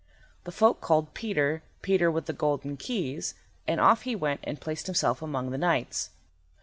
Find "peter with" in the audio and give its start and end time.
1.83-2.25